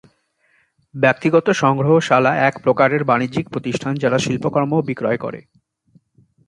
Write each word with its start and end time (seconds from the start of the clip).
ব্যক্তিগত 0.95 1.47
সংগ্রহশালা 1.61 2.31
একপ্রকারের 2.49 3.01
বাণিজ্যিক 3.03 3.45
প্রতিষ্ঠান 3.49 3.93
যারা 3.95 4.17
শিল্পকর্ম 4.17 4.71
বিক্রয় 4.81 5.19
করে। 5.23 5.39